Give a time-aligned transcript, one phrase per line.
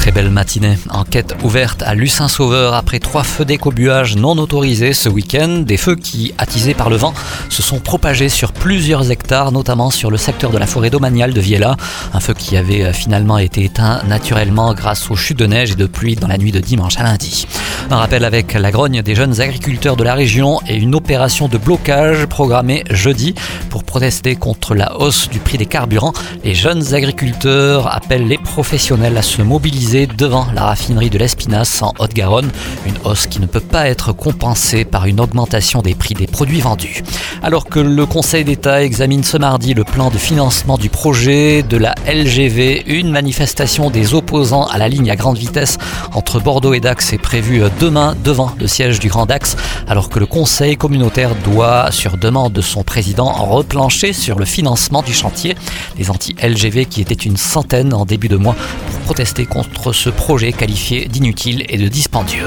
[0.00, 0.78] Très belle matinée.
[0.88, 5.62] Enquête ouverte à Lucin-Sauveur après trois feux d'écobuage non autorisés ce week-end.
[5.66, 7.12] Des feux qui, attisés par le vent,
[7.50, 11.40] se sont propagés sur plusieurs hectares, notamment sur le secteur de la forêt domaniale de
[11.42, 11.76] Viella.
[12.14, 15.76] Un feu qui avait euh, finalement été éteint naturellement grâce aux chutes de neige et
[15.76, 17.46] de pluie dans la nuit de dimanche à lundi.
[17.90, 21.58] Un rappel avec la grogne des jeunes agriculteurs de la région et une opération de
[21.58, 23.34] blocage programmée jeudi
[23.68, 26.14] pour protester contre la hausse du prix des carburants.
[26.42, 31.92] Les jeunes agriculteurs appellent les professionnels à se mobiliser devant la raffinerie de l'Espinasse en
[31.98, 32.50] Haute-Garonne.
[32.86, 36.60] Une hausse qui ne peut pas être compensée par une augmentation des prix des produits
[36.60, 37.02] vendus.
[37.42, 41.76] Alors que le Conseil d'État examine ce mardi le plan de financement du projet de
[41.76, 45.78] la LGV, une manifestation des opposants à la ligne à grande vitesse
[46.12, 49.56] entre Bordeaux et Dax est prévue demain devant le siège du Grand Dax,
[49.88, 55.02] alors que le Conseil communautaire doit, sur demande de son président, replancher sur le financement
[55.02, 55.56] du chantier.
[55.98, 60.52] Les anti-LGV qui étaient une centaine en début de mois pour protester contre ce projet
[60.52, 62.46] qualifié d'inutile et de dispendieux.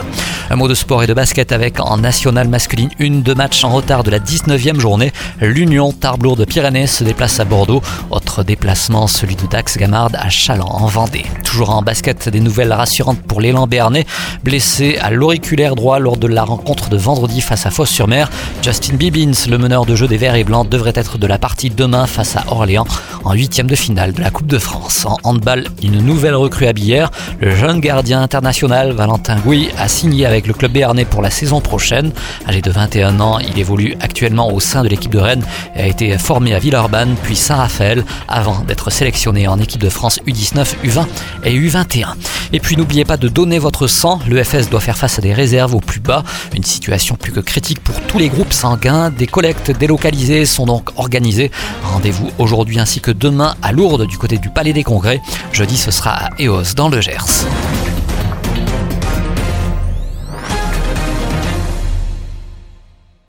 [0.49, 3.69] Un mot de sport et de basket avec en nationale masculine une de matchs en
[3.69, 5.11] retard de la 19e journée.
[5.41, 7.81] L'Union Tarblour de Pyrénées se déplace à Bordeaux.
[8.11, 11.25] Autre déplacement, celui de Dax Gamard à Chaland en Vendée.
[11.43, 14.05] Toujours en basket, des nouvelles rassurantes pour l'élan béarnais,
[14.43, 18.29] blessé à l'auriculaire droit lors de la rencontre de vendredi face à Fosse-sur-Mer.
[18.61, 21.69] Justin Bibbins, le meneur de jeu des Verts et Blancs, devrait être de la partie
[21.69, 22.85] demain face à Orléans
[23.23, 25.05] en huitième de finale de la Coupe de France.
[25.05, 27.09] En handball, une nouvelle recrue à Billère.
[27.39, 31.61] Le jeune gardien international Valentin Gouy a signé avec le club béarnais pour la saison
[31.61, 32.11] prochaine.
[32.47, 35.43] Âgé de 21 ans, il évolue actuellement au sein de l'équipe de Rennes
[35.75, 40.19] et a été formé à Villeurbanne puis Saint-Raphaël avant d'être sélectionné en équipe de France
[40.27, 41.05] U19, U20
[41.43, 42.07] et U21.
[42.53, 44.19] Et puis n'oubliez pas de donner votre sang.
[44.27, 46.23] Le FS doit faire face à des réserves au plus bas.
[46.55, 49.09] Une situation plus que critique pour tous les groupes sanguins.
[49.09, 51.51] Des collectes délocalisées sont donc organisées.
[51.83, 55.19] Rendez-vous aujourd'hui ainsi que demain à Lourdes du côté du Palais des Congrès.
[55.51, 57.45] Jeudi ce sera à EOS dans le Gers.